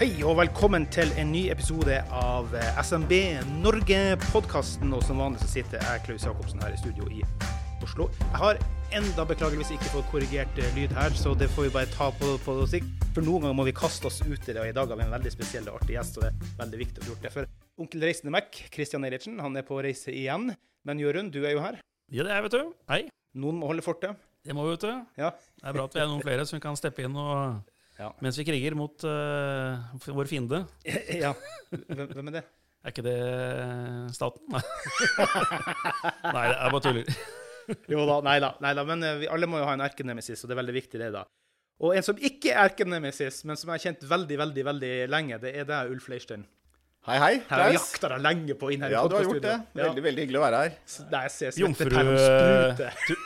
[0.00, 3.10] Hei og velkommen til en ny episode av eh, SMB
[3.60, 4.94] Norge-podkasten.
[4.96, 7.18] Og som vanlig så sitter jeg, Klaus Jacobsen, her i studio i
[7.84, 8.06] Oslo.
[8.22, 8.62] Jeg har
[8.96, 12.30] enda beklageligvis ikke fått korrigert eh, lyd her, så det får vi bare ta på,
[12.46, 12.88] på sikt.
[13.12, 15.04] For noen ganger må vi kaste oss ut i det, og i dag har vi
[15.04, 17.32] en veldig spesiell og artig gjest, og det er veldig viktig å få gjort det.
[17.34, 20.54] For onkel Reisende Mac, Christian Eilertsen, han er på reise igjen.
[20.88, 21.76] Men Jørund, du er jo her.
[22.08, 22.72] Ja, det er jeg, vet du.
[22.88, 23.02] Hei.
[23.44, 24.16] Noen må holde fortet.
[24.48, 25.20] Det må vi, vet du.
[25.26, 25.34] Ja.
[25.60, 27.60] Det er bra at vi er noen flere som kan steppe inn og,
[28.00, 28.08] Ja.
[28.24, 29.76] mens vi kriger mot uh,
[30.08, 30.62] vår fiende.
[31.24, 31.34] ja.
[31.68, 32.44] Hvem, hvem er det?
[32.80, 33.16] Er ikke det
[34.16, 34.46] staten?
[34.48, 34.62] Nei,
[36.36, 37.12] Nei det er bare tuller.
[37.92, 38.54] Jo da, nei da.
[38.64, 40.72] Nei da men eh, vi alle må jo ha en erkenemesis, og det er veldig
[40.74, 41.20] viktig, det, da.
[41.86, 45.38] Og en som ikke er erkenemesis, men som jeg har kjent veldig, veldig veldig lenge,
[45.44, 46.42] det er deg, Ulf Leirstein.
[47.10, 47.30] Hei, hei.
[47.48, 47.86] Her har jeg Klaus.
[47.90, 49.54] jakta deg lenge på inn her Ja, i du har gjort det.
[49.74, 50.74] Veldig, veldig hyggelig å være her.
[50.76, 51.06] Ja.
[51.10, 51.56] Der jeg ser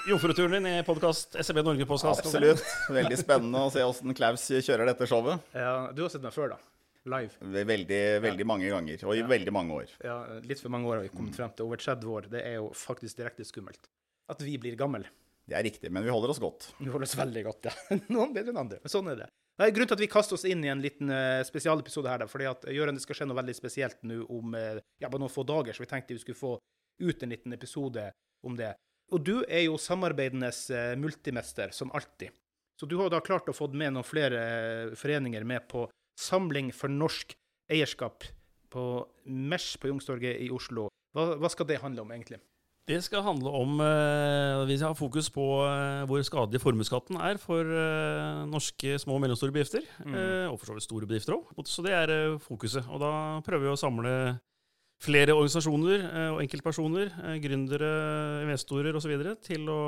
[0.09, 2.23] Jomfruturen din i podkast SMB Norge-podkast.
[2.25, 2.63] Absolutt.
[2.97, 5.45] Veldig spennende å se åssen Klaus kjører dette showet.
[5.53, 6.59] Ja, du har sett meg før, da.
[7.13, 7.37] Live.
[7.45, 9.93] Veldig, veldig mange ganger, og i veldig mange år.
[10.01, 10.17] Ja,
[10.49, 11.69] litt for mange år har vi kommet frem til.
[11.69, 12.31] Over 30 år.
[12.33, 13.93] Det er jo faktisk direkte skummelt.
[14.33, 15.05] At vi blir gamle.
[15.45, 16.71] Det er riktig, men vi holder oss godt.
[16.81, 17.75] Vi holder oss veldig godt, ja.
[18.17, 18.81] Noen bedre enn andre.
[18.81, 19.29] Men sånn er det.
[19.55, 22.25] Det er grunnen til at vi kaster oss inn i en liten uh, spesialepisode her,
[22.31, 25.31] fordi at Jørgen, det skal skje noe veldig spesielt nå om eh, ja, bare noen
[25.31, 26.57] få dager, så vi tenkte vi skulle få
[27.05, 28.09] ut en liten episode
[28.47, 28.73] om det.
[29.15, 32.35] Og du er jo samarbeidendes eh, multimester, som alltid.
[32.81, 35.87] Så du har da klart å få med noen flere eh, foreninger med på
[36.19, 37.35] Samling for norsk
[37.71, 38.27] eierskap
[38.75, 38.83] på
[39.31, 40.89] Mesh på Youngstorget i Oslo.
[41.15, 42.41] Hva, hva skal det handle om, egentlig?
[42.85, 47.65] Det skal handle om eh, Vi har fokus på eh, hvor skadelig formuesskatten er for
[47.65, 49.87] eh, norske små og mellomstore bedrifter.
[50.05, 51.65] eh, og for så vidt store bedrifter òg.
[51.65, 52.85] Så det er fokuset.
[52.93, 53.13] Og da
[53.47, 54.13] prøver vi å samle
[55.05, 57.11] flere organisasjoner og enkeltpersoner,
[57.43, 57.89] gründere,
[58.45, 59.17] investorer osv.
[59.45, 59.81] til å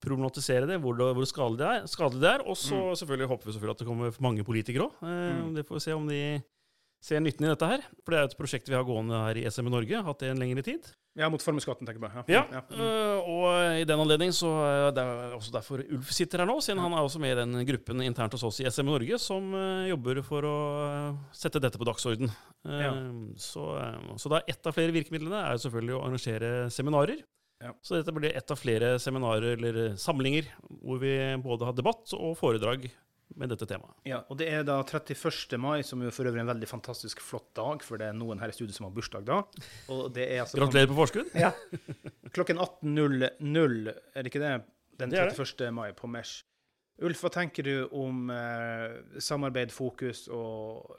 [0.00, 2.46] problematisere det, hvor, det, hvor skadelig, det er, skadelig det er.
[2.46, 5.02] Og så selvfølgelig håper vi selvfølgelig at det kommer mange politikere òg.
[5.02, 5.52] Mm.
[5.58, 6.22] Det får vi se om de
[7.00, 7.84] ser nytten i dette her.
[8.04, 10.42] For det er et prosjekt vi har gående her i SME Norge, hatt det en
[10.42, 10.88] lengre tid.
[11.18, 12.30] Ja, mot formuesskatten, tenker jeg på.
[12.30, 12.60] Ja, ja.
[12.70, 13.30] Mm.
[13.34, 14.50] og i den anledning så
[14.94, 17.64] det er også derfor Ulf sitter her nå, siden han er også med i den
[17.66, 21.80] gruppen internt hos oss i SM Norge som øh, jobber for å øh, sette dette
[21.80, 22.30] på dagsorden.
[22.30, 22.94] Eh, Ja.
[23.40, 23.66] Så,
[24.22, 27.24] så da ett av flere virkemidlene er jo selvfølgelig å arrangere seminarer.
[27.60, 27.74] Ja.
[27.84, 30.46] Så dette blir ett av flere seminarer eller samlinger
[30.80, 31.12] hvor vi
[31.42, 32.86] både har debatt og foredrag
[33.38, 33.94] med dette temaet.
[34.08, 35.56] Ja, og det er da 31.
[35.60, 38.40] mai, som jo for øvrig er en veldig fantastisk flott dag, for det er noen
[38.42, 39.40] her i studio som har bursdag da.
[39.88, 41.30] Altså Gratulerer på forskudd.
[41.38, 41.52] Ja.
[42.36, 44.54] Klokken 18.00, er det ikke det?
[45.00, 45.36] Den Det er det.
[45.38, 45.70] 31.
[45.74, 46.42] mai på Mesh.
[47.00, 50.90] Ulf, hva tenker du om eh, samarbeid, fokus og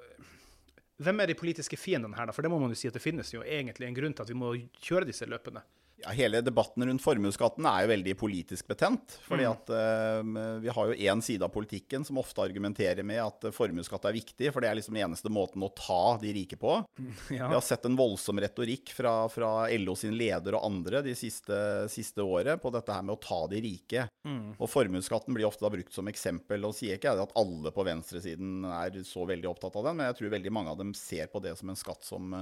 [1.02, 2.34] Hvem er de politiske fiendene her, da?
[2.34, 4.30] For det må man jo si at det finnes jo egentlig en grunn til at
[4.30, 4.52] vi må
[4.86, 5.64] kjøre disse løpene.
[6.02, 9.18] Ja, hele debatten rundt formuesskatten er jo veldig politisk betent.
[9.28, 9.52] fordi Mm.
[9.52, 14.06] at eh, Vi har jo én side av politikken som ofte argumenterer med at formuesskatt
[14.06, 16.86] er viktig, for det er liksom den eneste måten å ta de rike på.
[17.30, 21.90] Vi har sett en voldsom retorikk fra, fra LO sin leder og andre de siste,
[21.90, 24.08] siste året på dette her med å ta de rike.
[24.28, 24.56] Mm.
[24.60, 28.66] Og formuesskatten blir ofte da brukt som eksempel, og sier ikke at alle på venstresiden
[28.66, 31.42] er så veldig opptatt av den, men jeg tror veldig mange av dem ser på
[31.44, 32.34] det som en skatt som,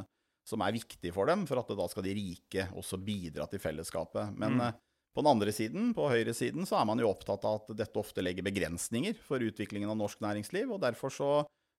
[0.50, 4.34] som er viktig for dem, for at da skal de rike også bidra til fellesskapet.
[4.36, 4.66] Men Mm.
[4.68, 4.74] eh,
[5.16, 8.22] på den andre siden, på høyresiden, så er man jo opptatt av at dette ofte
[8.24, 11.30] legger begrensninger for utviklingen av norsk næringsliv, og derfor så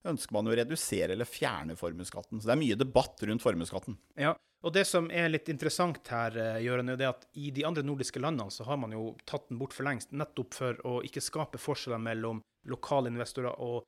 [0.05, 2.41] ønsker man jo å redusere eller fjerne formuesskatten.
[2.41, 3.97] Så det er mye debatt rundt formuesskatten.
[4.17, 4.35] Ja,
[4.65, 8.21] og det som er litt interessant her, Jøren, er det at i de andre nordiske
[8.21, 11.61] landene så har man jo tatt den bort for lengst, nettopp for å ikke skape
[11.61, 13.85] forskjeller mellom lokale investorer og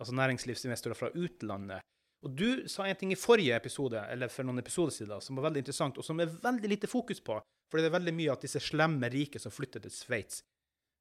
[0.00, 1.80] altså næringslivsinvestorer fra utlandet.
[2.26, 5.46] Og du sa en ting i forrige episode, eller for noen episoder siden, som var
[5.48, 7.38] veldig interessant, og som er veldig lite fokus på.
[7.70, 10.42] For det er veldig mye at disse slemme rike som flytter til Sveits.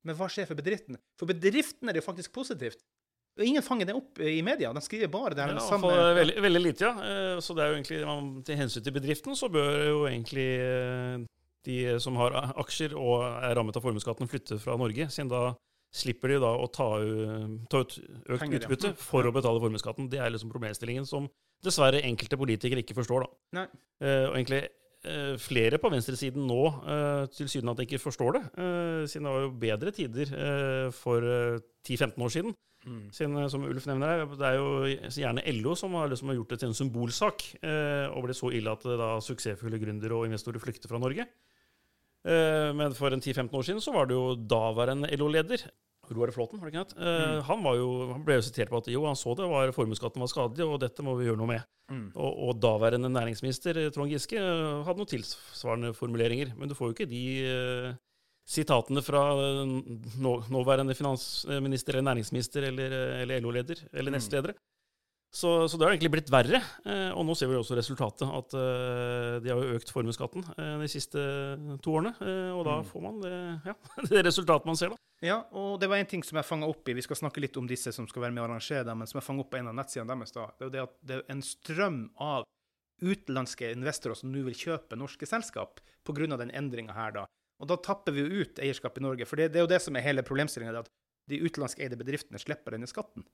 [0.07, 0.95] Men hva skjer for bedriften?
[1.19, 2.85] For bedriften er det jo faktisk positivt.
[3.39, 4.71] Og ingen fanger det opp i media.
[4.75, 6.93] De skriver bare det Ja, her den samme veldig, veldig lite, ja.
[7.35, 10.47] Eh, Så det er jo egentlig, man- til hensyn til bedriften, så bør jo egentlig
[10.59, 11.25] eh,
[11.65, 15.55] de som har aksjer og er rammet av formuesskatten, flytte fra Norge, siden da
[15.89, 16.89] slipper de da å ta,
[17.71, 18.65] ta ut økt Penger, ja.
[18.65, 20.09] utbytte for å betale formuesskatten.
[20.11, 21.29] Det er liksom problemstillingen som
[21.65, 23.25] dessverre enkelte politikere ikke forstår.
[23.25, 23.65] da.
[24.05, 24.61] Eh, og egentlig
[25.03, 29.53] eh, flere på venstresiden nå eh, tilsynelatende ikke forstår det, eh, siden det var jo
[29.65, 32.57] bedre tider eh, for eh, 10-15 år siden.
[32.87, 33.09] Mm.
[33.11, 34.69] Siden, eh, som Ulf nevner her, Det er jo
[35.11, 38.51] gjerne LO som har, liksom, har gjort det til en symbolsak, eh, og ble så
[38.55, 41.27] ille at eh, da suksessfulle gründere og investorer flykter fra Norge.
[42.29, 45.63] Eh, men for en 10-15 år siden så var det jo daværende LO-leder,
[46.09, 46.97] Roar Flåten, var det ikke det?
[47.05, 47.41] Eh, Mm.
[47.45, 50.21] han, var jo, han ble jo sitert på at jo, han så det var formuesskatten
[50.23, 51.65] var skadelig, og dette må vi gjøre noe med.
[51.91, 52.07] Mm.
[52.15, 56.53] Og, og daværende næringsminister eh, Trond Giske hadde noen tilsvarende formuleringer.
[56.57, 57.93] Men du får jo ikke de uh,
[58.49, 59.21] sitatene fra
[60.17, 64.55] nå, nåværende finansminister eller næringsminister eller, eller LO-leder eller Mm.
[65.29, 66.57] Så, så det har egentlig blitt verre.
[66.89, 68.25] Eh, og nå ser vi også resultatet.
[68.33, 71.21] At eh, de har jo økt formuesskatten eh, de siste
[71.85, 72.15] to årene.
[72.57, 72.87] Og da Mm.
[72.89, 73.33] får man det,
[73.69, 73.75] ja,
[74.09, 74.97] det resultatet man ser, da.
[75.21, 77.57] Ja, og det var en ting som jeg fanga opp i Vi skal snakke litt
[77.59, 79.59] om disse som skal være med og arrangere dem, men som jeg fanga opp på
[79.59, 82.45] en av nettsidene deres da, det er jo det at det er en strøm av
[83.03, 86.37] utenlandske investorer som nå vil kjøpe norske selskap pga.
[86.39, 87.25] den endringa her, da.
[87.59, 89.27] Og da tapper vi jo ut eierskap i Norge.
[89.27, 90.89] For det, det er jo det som er hele problemstillinga, at
[91.29, 93.25] de utenlandskeide bedriftene slipper denne skatten.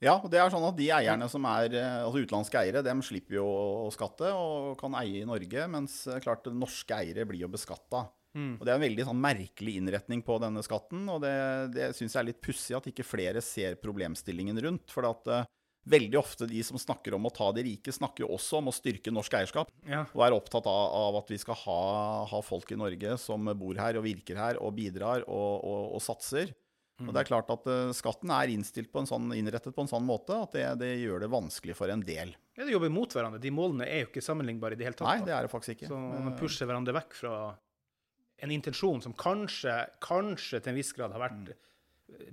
[0.00, 3.02] Ja, og det er sånn at de eierne som er eh, altså utenlandske eiere, dem
[3.04, 3.44] slipper jo
[3.84, 8.06] å skatte og kan eie i Norge, mens eh, klart norske eiere blir jo beskatta.
[8.32, 8.54] Mm.
[8.56, 11.34] Og Det er en veldig sånn merkelig innretning på denne skatten, og det,
[11.74, 14.94] det syns jeg er litt pussig at ikke flere ser problemstillingen rundt.
[14.94, 15.42] For at uh,
[15.90, 18.76] veldig ofte de som snakker om å ta de rike, snakker jo også om å
[18.76, 19.74] styrke norsk eierskap.
[19.88, 20.04] Ja.
[20.14, 21.80] Og er opptatt av, av at vi skal ha,
[22.30, 26.04] ha folk i Norge som bor her og virker her og bidrar og, og, og
[26.04, 26.54] satser.
[27.06, 29.90] Og det er klart at eh, Skatten er innstilt på en sånn, innrettet på en
[29.90, 32.34] sånn måte at det, det gjør det vanskelig for en del.
[32.58, 33.40] Ja, de jobber mot hverandre.
[33.40, 35.08] De målene er jo ikke sammenlignbare i det hele tatt.
[35.08, 35.90] Nei, det er det faktisk ikke.
[35.92, 37.34] Så man pusher hverandre vekk fra
[38.40, 39.74] en intensjon som kanskje,
[40.04, 41.66] kanskje til en viss grad har vært Mm.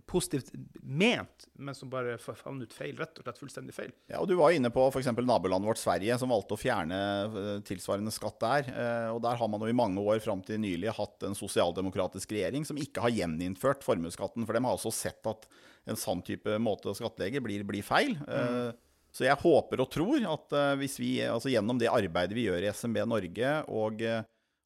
[0.07, 0.51] Positivt
[0.81, 2.95] ment, men som bare fa- fant ut feil.
[2.99, 3.91] Rett og slett fullstendig feil.
[4.11, 5.09] Ja, og Du var inne på f.eks.
[5.17, 8.71] nabolandet vårt Sverige, som valgte å fjerne eh, tilsvarende skatt der.
[8.71, 12.31] Eh, og Der har man jo i mange år fram til nylig hatt en sosialdemokratisk
[12.37, 14.47] regjering som ikke har gjeninnført formuesskatten.
[14.47, 15.47] For de har også sett at
[15.87, 18.17] en sånn type måte å skattlegge blir, blir feil.
[18.27, 18.73] Mm.
[19.15, 22.73] Så jeg håper og tror at hvis vi altså gjennom det arbeidet vi gjør i
[22.75, 24.03] SMB Norge, og,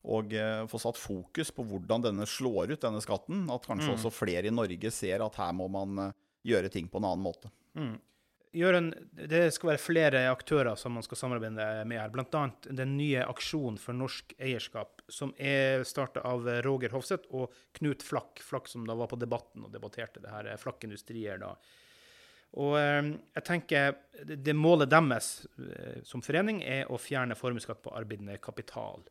[0.02, 4.14] og eh, får satt fokus på hvordan denne slår ut, denne skatten, at kanskje også
[4.14, 6.16] flere i Norge ser at her må man eh,
[6.54, 7.52] gjøre ting på en annen måte.
[8.52, 12.10] Jørund, det skal være flere aktører som man skal samarbeide med her.
[12.12, 12.42] Bl.a.
[12.68, 18.42] den nye Aksjon for norsk eierskap, som er starta av Roger Hofseth og Knut Flakk.
[18.44, 20.52] Flakk som da var på Debatten og debatterte det her.
[20.60, 21.54] Flakk Industrier da.
[22.60, 23.96] Og eh, jeg tenker
[24.28, 29.06] det, målet deres eh, som forening er å fjerne formuesskatt på arbeidende kapital.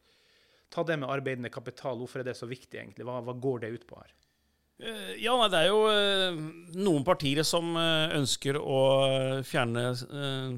[0.70, 3.06] Ta det med arbeidende kapital, hvorfor er det så viktig egentlig?
[3.06, 4.12] Hva, hva går det ut på her?
[4.80, 6.38] Eh, Ja, det er jo eh,
[6.80, 8.78] noen partier som eh, ønsker å
[9.44, 9.82] fjerne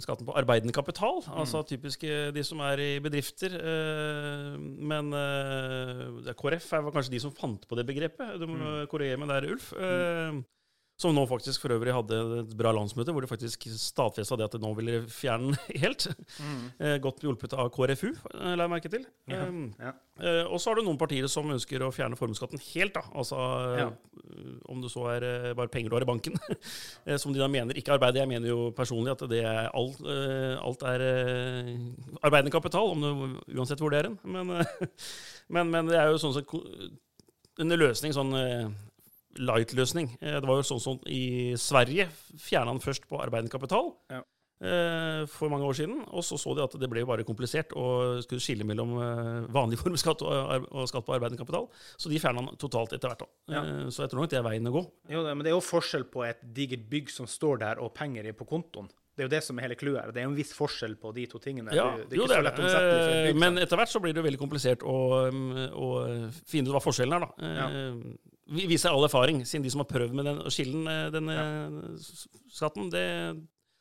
[0.04, 1.22] skatten på arbeidende kapital.
[1.32, 3.56] Altså typisk eh, de som er i bedrifter.
[4.92, 5.10] Men
[6.38, 8.36] KrF er kanskje de som fant på det begrepet.
[8.38, 9.72] Du må korrigere meg der, Ulf.
[9.74, 10.42] Eh,
[11.02, 14.54] Som nå faktisk for øvrig hadde et bra landsmøte, hvor de faktisk stadfesta det at
[14.54, 16.06] de nå ville fjerne den helt.
[16.38, 16.62] Mm.
[17.02, 19.06] Godt hjulpet av KrFU, eh, la jeg merke til.
[19.30, 19.92] Ja, Eh, ja.
[20.22, 22.94] Eh, og så har du noen partier som ønsker å fjerne formuesskatten helt.
[22.94, 23.38] da, altså
[23.80, 23.86] Ja.
[23.88, 26.36] eh, Om det så er eh, bare penger du har i banken,
[27.06, 28.20] eh, som de da mener ikke arbeider.
[28.22, 31.72] Jeg mener jo personlig at det er alt, eh, alt er eh,
[32.22, 34.18] arbeidende kapital, om du uansett er hen.
[34.24, 34.86] Men, eh,
[35.56, 36.62] men, men det er jo sånn som
[37.60, 38.68] en løsning, sånn eh,
[39.38, 40.10] light-løsning.
[40.20, 42.08] Eh, Det var jo sånn som i Sverige
[42.38, 44.22] fjerna den først på arbeidende kapital Ja.
[44.62, 46.04] eh, for mange år siden.
[46.12, 49.48] Og så så de at det ble jo bare komplisert å skulle skille mellom eh,
[49.52, 51.68] vanlig formuesskatt og, og skatt på arbeidende kapital.
[51.96, 53.26] Så de fjerna den totalt etter hvert.
[53.48, 53.62] Ja.
[53.90, 54.84] Så jeg tror nok det er veien å gå.
[55.10, 58.32] Jo, men det er jo forskjell på et digert bygg som står der, og penger
[58.32, 58.90] på kontoen.
[59.12, 60.12] Det er jo det som er hele clouet her.
[60.14, 61.68] Det er jo en viss forskjell på de to tingene.
[61.76, 63.34] Ja, det, er jo, det er det.
[63.36, 64.94] Men etter hvert så blir det jo veldig komplisert å,
[65.28, 65.88] um, å
[66.48, 67.50] finne ut hva forskjellen er, da.
[67.58, 67.66] Ja.
[68.50, 71.36] Viser all erfaring, siden de som har prøvd med den, å skille den, eh, denne
[71.36, 71.98] ja.
[72.50, 73.04] skatten, det,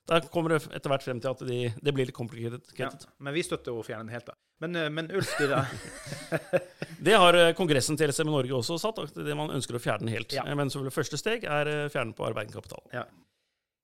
[0.10, 2.70] der kommer det etter hvert frem til at de, det blir litt komplikert.
[2.78, 4.38] ja, men vi støtter å fjerne den helt, da.
[4.62, 5.64] Men, eh, men da?
[7.02, 10.06] Det har eh, kongressen til SM Norge også satt, at det man ønsker å fjerne
[10.06, 10.38] den helt.
[10.38, 10.46] Ja.
[10.54, 12.86] Men så første steg er fjerne på arbeidende kapital.
[12.94, 13.08] Ja.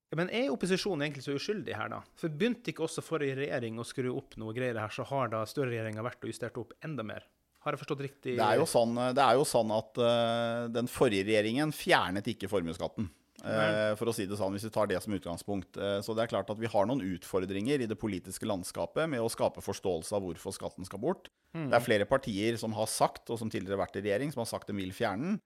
[0.08, 2.00] Ja, Men er opposisjonen egentlig så uskyldig her, da?
[2.16, 5.42] For begynte ikke også forrige regjering å skru opp noe greier her, så har da
[5.48, 7.26] Støre-regjeringa vært og justert opp enda mer?
[7.68, 8.34] Har jeg forstått riktig?
[8.38, 12.48] Det er jo sånn, det er jo sånn at uh, den forrige regjeringen fjernet ikke
[12.48, 13.10] formuesskatten.
[13.38, 15.76] Uh, for å si det sånn, hvis vi tar det som utgangspunkt.
[15.76, 19.20] Uh, så det er klart at vi har noen utfordringer i det politiske landskapet med
[19.20, 21.28] å skape forståelse av hvorfor skatten skal bort.
[21.52, 24.46] Det er flere partier som har sagt, og som tidligere har vært i regjering, som
[24.46, 25.38] har sagt de vil fjerne den.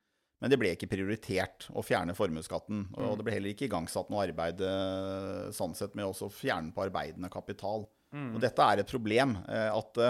[0.42, 2.88] Men det ble ikke prioritert å fjerne formuesskatten.
[2.98, 4.62] Og det ble heller ikke igangsatt noe arbeid
[5.54, 7.86] sånn sett med å fjerne på arbeidende kapital.
[8.10, 9.36] Og dette er et problem.
[9.46, 10.00] At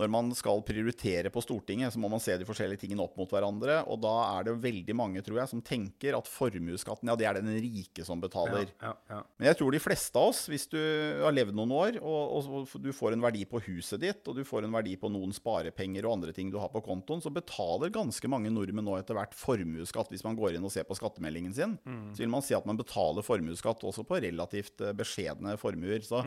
[0.00, 3.30] når man skal prioritere på Stortinget, så må man se de forskjellige tingene opp mot
[3.30, 3.80] hverandre.
[3.90, 7.38] Og da er det veldig mange, tror jeg, som tenker at formuesskatten, ja, det er
[7.38, 8.72] den rike som betaler.
[8.80, 9.20] Ja, ja, ja.
[9.38, 10.78] Men jeg tror de fleste av oss, hvis du
[11.22, 14.42] har levd noen år, og, og du får en verdi på huset ditt, og du
[14.46, 17.94] får en verdi på noen sparepenger og andre ting du har på kontoen, så betaler
[17.94, 20.10] ganske mange nordmenn nå etter hvert formuesskatt.
[20.12, 21.78] Hvis man går inn og ser på skattemeldingen sin,
[22.14, 26.02] så vil man si at man betaler formuesskatt også på relativt eh, beskjedne formuer.
[26.04, 26.20] Så,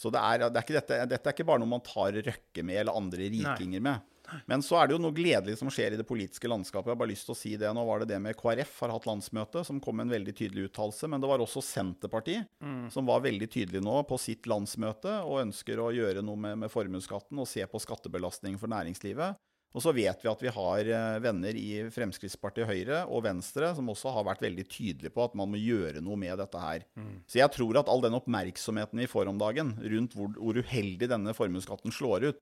[0.00, 2.78] så det, er, det er dette, dette er ikke bare noe man tar Røkke med,
[2.80, 4.06] eller andre rikinger med.
[4.46, 6.88] Men så er det jo noe gledelig som skjer i det politiske landskapet.
[6.88, 7.70] Jeg har bare lyst til å si det.
[7.74, 10.68] Nå var det det med KrF har hatt landsmøte, som kom med en veldig tydelig
[10.70, 11.10] uttalelse.
[11.10, 12.46] Men det var også Senterpartiet
[12.94, 16.72] som var veldig tydelig nå på sitt landsmøte og ønsker å gjøre noe med, med
[16.72, 19.40] formuesskatten og se på skattebelastning for næringslivet.
[19.70, 23.86] Og så vet vi at vi har eh, venner i Fremskrittspartiet, Høyre og Venstre som
[23.92, 26.86] også har vært veldig tydelige på at man må gjøre noe med dette her.
[27.30, 31.06] Så jeg tror at all den oppmerksomheten vi får om dagen rundt hvor, hvor uheldig
[31.12, 32.40] denne formuesskatten slår ut,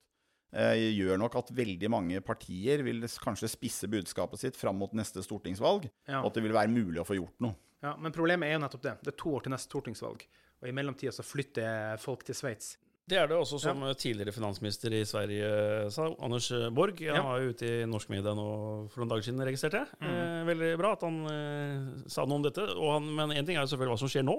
[0.56, 5.20] eh, gjør nok at veldig mange partier vil kanskje spisse budskapet sitt fram mot neste
[5.20, 6.22] stortingsvalg, Ja.
[6.22, 7.54] og at det vil være mulig å få gjort noe.
[7.84, 8.96] Ja, men problemet er jo nettopp det.
[9.04, 10.24] Det er to år til neste stortingsvalg.
[10.58, 12.72] Og i mellomtida så flytter folk til Sveits.
[13.08, 15.48] Det er det også som tidligere finansminister i Sverige
[15.94, 16.98] sa, Anders Borg.
[17.08, 17.22] Han Ja.
[17.24, 19.88] var jo ute i norsk media nå for noen dager siden, registrerte jeg.
[20.04, 22.66] Eh, veldig bra at han eh, sa noe om dette.
[22.76, 24.36] Han, men én ting er jo selvfølgelig hva som skjer nå.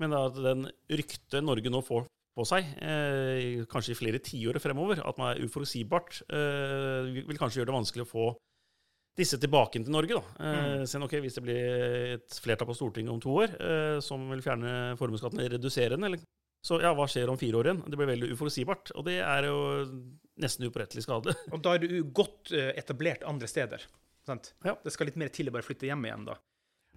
[0.00, 0.66] Men det er at den
[1.00, 2.04] ryktet Norge nå får
[2.36, 7.60] på seg, eh, kanskje i flere tiår fremover, at man er uforutsigbart, eh, vil kanskje
[7.60, 8.26] gjøre det vanskelig å få
[9.18, 10.14] disse tilbake til Norge.
[10.20, 10.22] da.
[10.80, 14.28] Eh, sen, ok, Hvis det blir et flertall på Stortinget om to år eh, som
[14.30, 16.20] vil fjerne formuesskatten, eller redusere den, eller
[16.60, 17.80] så ja, hva skjer om fire år igjen?
[17.88, 18.92] Det blir veldig uforutsigbart.
[19.00, 19.60] Og det er jo
[20.40, 21.32] nesten uopprettelig skade.
[21.54, 23.86] Og da er du godt eh, etablert andre steder.
[24.26, 24.52] Sant?
[24.64, 24.76] Ja.
[24.84, 26.36] Det skal litt mer til å bare flytte hjem igjen, da.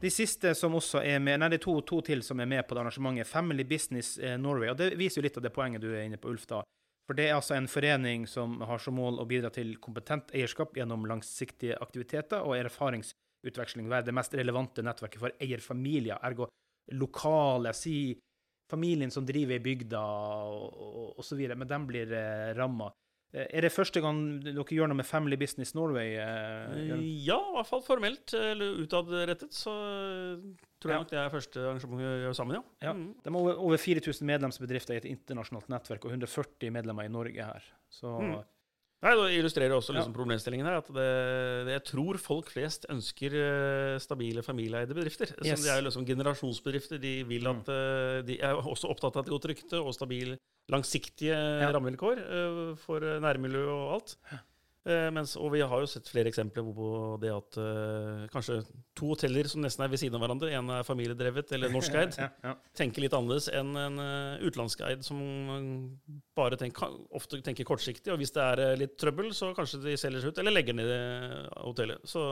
[0.03, 2.65] De siste som også er med, nei, det er to, to til som er med
[2.67, 3.29] på det arrangementet.
[3.29, 4.73] Family Business eh, Norway.
[4.73, 6.47] og Det viser jo litt av det poenget du er inne på, Ulf.
[6.49, 6.59] da.
[7.07, 10.75] For Det er altså en forening som har som mål å bidra til kompetent eierskap
[10.75, 13.87] gjennom langsiktige aktiviteter og erfaringsutveksling.
[13.91, 16.49] Være det mest relevante nettverket for eierfamilier, ergo
[16.99, 18.13] lokale, si
[18.73, 21.57] familien som driver i bygda og, videre.
[21.61, 22.89] Men de blir eh, ramma.
[23.33, 26.13] Eh, Er det første gang dere gjør noe med Family Business Norway?
[26.21, 29.73] eh, Ja, i hvert fall formelt, eller utadrettet, så
[30.79, 30.99] tror jeg Ja.
[30.99, 32.63] nok det er første arrangement vi gjør sammen, ja.
[32.89, 32.93] Ja.
[32.93, 33.15] Mm.
[33.23, 37.63] De har over 4000 medlemsbedrifter i et internasjonalt nettverk, og 140 medlemmer i Norge her.
[37.89, 38.43] Så Mm.
[39.03, 39.99] Nei, Det illustrerer også Ja.
[39.99, 40.77] liksom problemstillingen her.
[40.79, 41.09] at det,
[41.67, 45.33] det, Jeg tror folk flest ønsker eh, stabile familieeide bedrifter.
[45.43, 45.61] Yes.
[45.61, 47.01] De er liksom generasjonsbedrifter.
[47.03, 48.25] De vil at mm.
[48.25, 50.37] De er også opptatt av et godt rykte og stabil,
[50.71, 51.35] langsiktige
[51.75, 54.15] rammevilkår eh, for nærmiljø og alt.
[54.83, 56.87] Eh, mens, og vi har jo sett flere eksempler på
[57.23, 58.57] det at eh, kanskje
[58.99, 62.27] to hoteller som nesten er ved siden av hverandre, en er familiedrevet eller norskeid, ja,
[62.43, 62.51] ja.
[62.75, 65.21] tenker litt annerledes enn en uh, utenlandskeid som
[66.35, 68.11] bare tenker, ofte tenker kortsiktig.
[68.11, 70.91] Og hvis det er litt trøbbel, så kanskje de selger seg ut, eller legger ned
[71.63, 72.03] hotellet.
[72.03, 72.25] Så,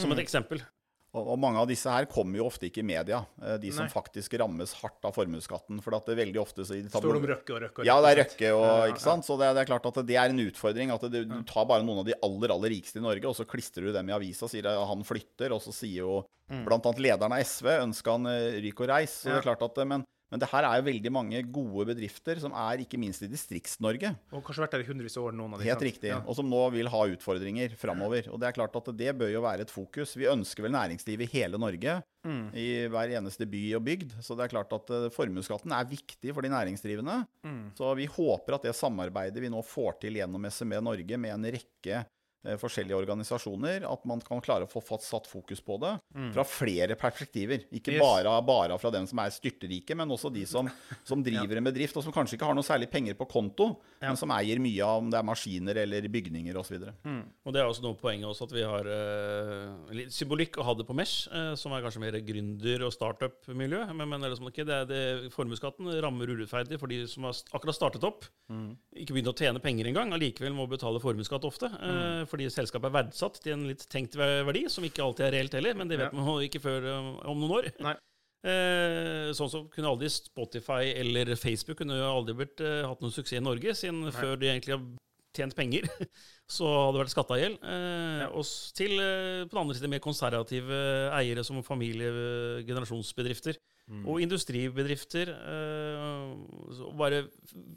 [0.00, 0.16] som Mm.
[0.16, 0.64] et eksempel.
[1.12, 3.92] Og, mange av disse her kommer jo ofte ikke i media, eh, de som Nei.
[3.92, 5.82] faktisk rammes hardt av formuesskatten.
[5.84, 7.98] For at det veldig ofte så i Står det om Røkke og Røkke og Ja,
[8.00, 8.20] det er?
[8.22, 9.28] Røkke og Ja, ikke sant?
[9.28, 10.94] Så det, det er klart at det er en utfordring.
[10.94, 13.44] At det, du tar bare noen av de aller aller rikeste i Norge, og så
[13.48, 16.88] klistrer du dem i avisa og sier at han flytter, og så sier jo blant
[16.88, 19.20] annet lederen av SV ønska han eh, ryk og reis.
[19.22, 21.84] Så det er klart at eh, men, men det her er jo veldig mange gode
[21.92, 24.14] bedrifter som er ikke minst i Distrikts-Norge.
[24.32, 25.66] Og kanskje vært der i hundrevis av år, noen av de.
[25.68, 26.08] Helt riktig.
[26.08, 26.22] Ja.
[26.24, 28.30] Og som nå vil ha utfordringer framover.
[28.32, 30.16] Og det er klart at det bør jo være et fokus.
[30.16, 32.54] Vi ønsker vel næringsliv i hele Norge, Mm.
[32.54, 34.12] i hver eneste by og bygd.
[34.22, 37.16] Så det er klart at eh, formuesskatten er viktig for de næringsdrivende.
[37.42, 37.72] Mm.
[37.74, 41.48] Så vi håper at det samarbeidet vi nå får til gjennom SME Norge med en
[41.56, 42.04] rekke
[42.58, 45.92] forskjellige organisasjoner, at man kan klare å få satt fokus på det
[46.34, 47.64] fra flere perspektiver.
[47.72, 47.98] Ikke Mm.
[47.98, 48.02] Yes.
[48.02, 50.66] bare, bare fra dem som er styrterike, men også de som,
[51.04, 54.08] som driver en bedrift, og som kanskje ikke har noe særlig penger på konto, Ja.
[54.08, 56.80] men som eier mye av om det er maskiner eller bygninger osv.
[57.04, 57.22] Mm.
[57.46, 60.74] Og det er også noe poenget også at vi har uh, litt symbolikk å ha
[60.74, 63.84] det på Mesh, uh, som er kanskje mer gründer- og startup-miljø.
[63.94, 67.76] Men, men liksom ikke, det er det, formuesskatten rammer urettferdig for de som har akkurat
[67.78, 68.26] startet opp.
[68.96, 71.70] Ikke begynt å tjene penger engang, allikevel må betale formuesskatt ofte.
[71.72, 75.52] eh, fordi selskapet er verdsatt til en litt tenkt verdi, som ikke alltid er reelt
[75.58, 76.18] heller, men det vet Ja.
[76.18, 77.70] man ikke før eh, om noen år.
[77.84, 77.94] Nei.
[78.42, 83.14] Eh, sånn som kunne aldri Spotify eller Facebook kunne jo aldri blitt, eh, hatt noen
[83.14, 84.82] suksess i Norge, siden før de egentlig har
[85.32, 85.86] tjent penger,
[86.50, 87.54] så hadde det vært skatta i hjel.
[87.62, 90.80] Eh, Og til eh, på den andre siden mer konservative
[91.14, 91.62] eiere som
[93.92, 94.08] familie-generasjonsbedrifter.
[94.08, 95.28] Og industribedrifter.
[95.28, 97.22] Eh, bare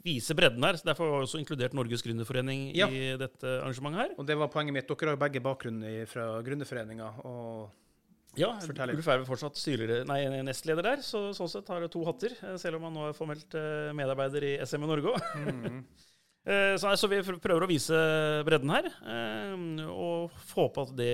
[0.04, 0.74] vise bredden her.
[0.80, 2.88] så Derfor vi også inkludert Norges Gründerforening Ja.
[2.88, 4.14] i dette arrangementet her.
[4.18, 4.88] Og det var poenget mitt.
[4.88, 7.12] Dere har jo begge bakgrunn fra Gründerforeninga.
[8.36, 8.90] Ja, Fortell.
[8.92, 12.28] Ulf er vel fortsatt styrere, nei, nestleder der, så sånn sett har det to hatter.
[12.42, 15.20] eh, Selv om han nå er formelt eh, medarbeider i SM i Norge òg.
[15.36, 15.84] Mm.
[16.46, 17.96] Så, så vi prøver å vise
[18.46, 18.84] bredden her,
[19.90, 21.08] og få at det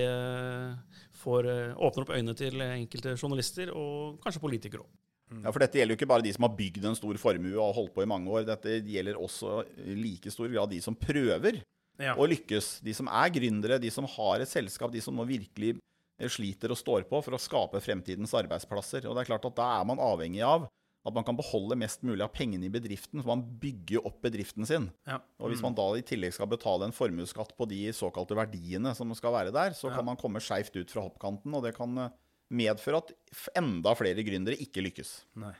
[1.23, 4.91] får eh, åpner opp øynene til enkelte journalister og kanskje politikere òg.
[5.33, 7.71] Ja, for Dette gjelder jo ikke bare de som har bygd en stor formue og
[7.73, 8.43] holdt på i mange år.
[8.45, 11.63] Dette gjelder også i like stor grad de som prøver
[11.97, 12.13] Ja.
[12.17, 12.81] å lykkes.
[12.85, 15.77] De som er gründere, de som har et selskap, de som nå virkelig
[16.19, 19.07] eh, sliter og står på for å skape fremtidens arbeidsplasser.
[19.09, 20.67] Og det er klart at Da er man avhengig av
[21.05, 23.19] at man kan beholde mest mulig av pengene i bedriften.
[23.21, 24.89] For man bygger opp bedriften sin.
[25.07, 25.17] Ja.
[25.39, 29.11] Og Hvis man da i tillegg skal betale en formuesskatt på de såkalte verdiene som
[29.15, 29.97] skal være der, så Ja.
[29.97, 32.09] kan man komme skeivt ut fra hoppkanten, og det kan eh,
[32.51, 33.11] medføre at
[33.59, 35.25] enda flere gründere ikke lykkes.
[35.35, 35.53] Nei.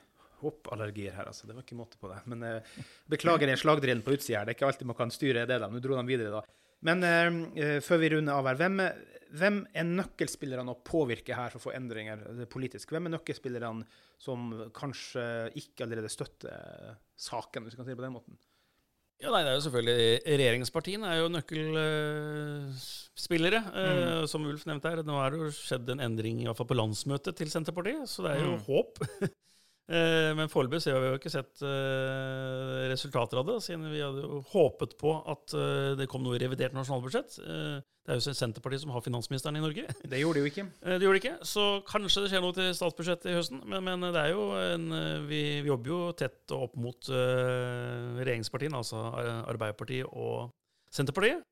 [0.44, 1.46] Hoppallergier her, altså.
[1.46, 2.18] Det var ikke måte på det.
[2.26, 2.60] Men eh,
[3.08, 4.44] beklager den slagdrillen på utsida her.
[4.48, 5.60] Det er ikke alltid man kan styre det.
[5.60, 5.68] da.
[5.68, 6.42] Nå dro de videre, da.
[6.84, 7.28] Men eh,
[7.64, 8.76] eh, før vi runder av her, hvem,
[9.40, 12.86] hvem er nøkkelspillerne å påvirke her for å få endringer eh, politisk?
[12.92, 13.84] Hvem er nøkkelspillerne
[14.20, 14.38] som
[14.76, 15.24] kanskje
[15.58, 18.34] ikke allerede støtter saken, hvis vi kan si det på den måten?
[19.22, 20.10] Ja, nei, det er jo selvfølgelig
[20.40, 23.60] Regjeringspartiene er jo nøkkelspillere.
[23.80, 26.68] eh, Som Ulf nevnte her, nå er det jo skjedd en endring i hvert fall
[26.72, 28.64] på landsmøtet til Senterpartiet, så det er jo Mm.
[28.68, 28.90] håp.
[29.84, 34.22] Eh, Men foreløpig har vi jo ikke sett eh, resultater av det, siden vi hadde
[34.24, 37.36] jo håpet på at eh, det kom noe i revidert nasjonalbudsjett.
[38.04, 39.84] Det er jo Senterpartiet som har finansministeren i Norge.
[40.12, 40.66] Det gjorde de jo ikke.
[40.84, 43.62] Det gjorde de ikke, så kanskje det skjer noe til statsbudsjettet i høsten.
[43.68, 44.88] Men, men det er jo en,
[45.28, 49.04] vi, vi jobber jo tett opp mot regjeringspartiene, altså
[49.48, 50.50] Arbeiderpartiet og
[50.92, 51.44] Senterpartiet.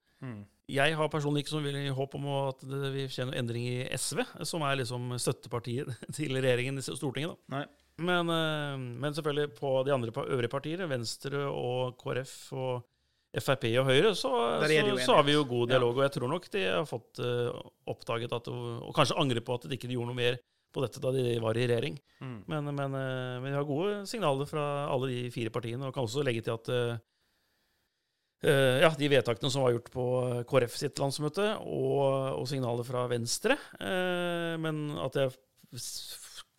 [0.73, 3.79] Jeg har personlig ikke så mye håp om at det, vi skjer noen endring i
[3.99, 7.33] SV, som er liksom støttepartiet til regjeringen i Stortinget.
[7.33, 7.57] da.
[7.59, 7.65] Nei.
[8.03, 12.89] Men, eh, men selvfølgelig på de andre øvrige partiene, Venstre og KrF og
[13.41, 14.31] Frp og Høyre, så,
[14.61, 15.97] så, så har vi jo god dialog.
[15.97, 19.65] Og jeg tror nok de har fått eh, oppdaget at, og kanskje angrer på at
[19.69, 20.37] de ikke gjorde noe mer
[20.73, 21.97] på dette da de var i regjering.
[22.21, 22.37] Mm.
[22.51, 26.05] Men, men, eh, men vi har gode signaler fra alle de fire partiene, og kan
[26.05, 26.93] også legge til at eh,
[28.83, 30.07] ja, de vedtakene som var gjort på
[30.51, 32.03] KrF sitt landsmøte, og,
[32.37, 33.57] og signaler fra Venstre.
[34.61, 35.33] men at jeg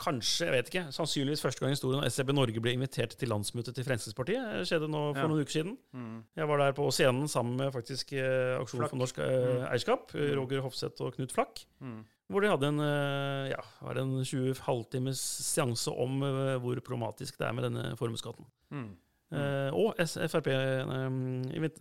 [0.03, 3.31] kanskje, jeg vet ikke, sannsynligvis første gang i historien at SEB Norge ble invitert til
[3.31, 4.43] landsmøtet til Fremskrittspartiet.
[4.59, 5.27] Det skjedde nå for Ja.
[5.31, 5.77] noen uker siden.
[5.95, 6.17] Mm.
[6.35, 10.33] Jeg var der på scenen sammen med faktisk eh, Aksjon for norsk eh, eierskap, eh,
[10.35, 11.63] Roger Hofseth og Knut Flakk.
[11.79, 12.01] Mm.
[12.31, 16.75] Hvor de hadde en, eh, ja, var det en 20 halvtimes seanse om eh, hvor
[16.83, 18.45] problematisk det er med denne formuesskatten.
[18.71, 18.91] Mm.
[19.33, 19.95] Uh, og
[20.29, 20.45] Frp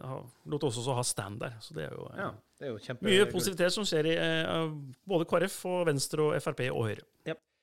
[0.00, 1.52] ha- lot også ha stand der.
[1.60, 4.14] Så det er jo uh, Ja, det er jo mye positivitet som skjer i
[5.04, 7.04] både KrF og Venstre og Frp og Høyre.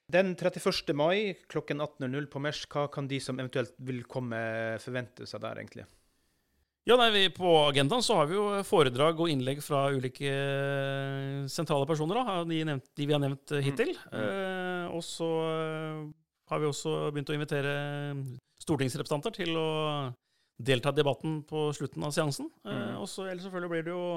[0.10, 0.94] Den 31.
[0.98, 4.40] mai klokken 18.00 på Mesh, hva kan de som eventuelt vil komme,
[4.82, 5.86] forvente seg der, egentlig?
[6.90, 11.44] Ja, nei, vi, På agendaen så har vi jo foredrag og innlegg fra ulike eh,
[11.52, 12.24] sentrale personer.
[12.26, 13.92] da, de, nevnt, de vi har nevnt hittil.
[13.94, 14.00] hittil.
[14.18, 16.00] Eh, og så eh,
[16.50, 17.76] har vi også begynt å invitere
[18.64, 19.68] stortingsrepresentanter til å
[20.60, 22.50] delta i debatten på slutten av seansen.
[22.66, 22.98] Eh, Mm.
[23.04, 24.08] og så ellers selvfølgelig blir det jo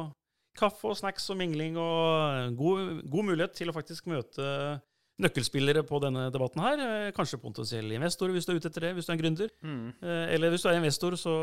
[0.56, 4.80] kaffe og snacks og mingling og god, god mulighet til å faktisk møte
[5.20, 6.80] nøkkelspillere på denne debatten her.
[6.80, 9.50] Eh, Kanskje potensielle investorer hvis du er ute etter det, hvis du er en gründer.
[9.62, 9.88] Mm.
[10.02, 11.34] Eh, Eller hvis du er investor, så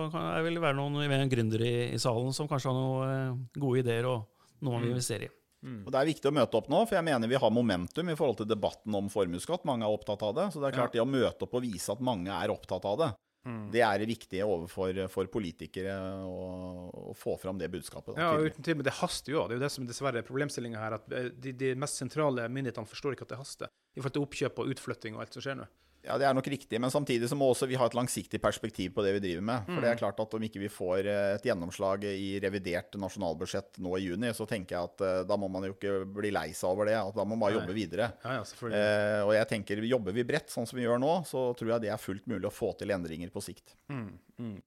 [0.43, 4.05] vil det være noen gründere i, i salen som kanskje har noen eh, gode ideer
[4.10, 4.25] og
[4.62, 4.95] noe man vil Mm.
[4.97, 5.29] investere i.
[5.60, 5.84] Mm.
[5.86, 8.15] Og Det er viktig å møte opp nå, for jeg mener vi har momentum i
[8.15, 9.65] forhold til debatten om formuesskatt.
[9.67, 10.45] Mange er opptatt av det.
[10.53, 12.97] Så det er klart det å møte opp og vise at mange er opptatt av
[12.97, 13.10] det,
[13.50, 13.66] Mm.
[13.74, 18.14] det er det viktige overfor for politikere å, å få fram det budskapet.
[18.16, 19.46] Da, Ja, uten tvil, men det haster jo.
[19.50, 20.98] Det er jo det som dessverre er problemstillinga her.
[21.00, 23.74] at eh, de, de mest sentrale myndighetene forstår ikke at det haster.
[23.96, 25.70] I forhold til oppkjøp og utflytting og alt som skjer nå.
[26.06, 28.94] Ja, det er nok riktig, men samtidig så må også vi ha et langsiktig perspektiv
[28.96, 29.66] på det vi driver med.
[29.68, 30.00] For det er Mm.
[30.00, 34.32] klart at om ikke vi får eh, et gjennomslag i revidert nasjonalbudsjett nå i juni,
[34.34, 36.96] så tenker jeg at eh, da må man jo ikke bli lei seg over det.
[36.96, 37.60] At da må man bare Nei.
[37.62, 38.12] jobbe videre.
[38.24, 38.44] Ja, ja.
[38.72, 41.82] Eh, og jeg tenker, jobber vi bredt sånn som vi gjør nå, så tror jeg
[41.82, 43.76] det er fullt mulig å få til endringer på sikt.
[43.92, 44.08] Mm,
[44.40, 44.58] mm.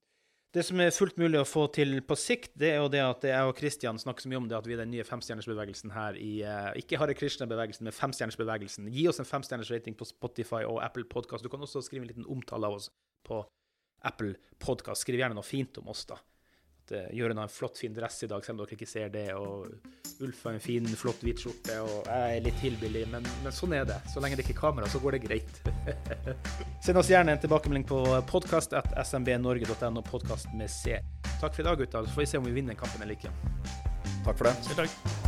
[0.53, 3.23] Det som er fullt mulig å få til på sikt, det er jo det at
[3.25, 6.19] jeg og Kristian snakker så mye om det at vi er den nye femstjernersbevegelsen her
[6.21, 8.91] i eh, Ikke Hare Krishna-bevegelsen, men femstjernersbevegelsen.
[8.93, 11.41] Gi oss en femstjerners rating på Spotify og Apple Podcast.
[11.41, 12.91] Du kan også skrive en liten omtale av oss
[13.25, 13.41] på
[14.05, 15.07] Apple Podcast.
[15.07, 16.21] Skriv gjerne noe fint om oss, da.
[16.83, 19.09] At uh, Jørund har en flott, fin dress i dag, selv om dere ikke ser
[19.15, 19.31] det.
[19.39, 19.73] Og
[20.21, 23.75] Ulf har en fin, flott hvit skjorte, og jeg er litt hillbilly, men, men sånn
[23.77, 23.99] er det.
[24.13, 25.63] Så lenge det ikke er kamera, så går det greit.
[26.85, 31.01] Send oss gjerne en tilbakemelding på podkast.smbnorge.no, podkast med C.
[31.41, 32.05] Takk for i dag, gutta.
[32.07, 33.33] Så får vi se om vi vinner kampen eller ikke.
[34.23, 34.57] Takk for det.
[34.69, 35.22] Selv takk.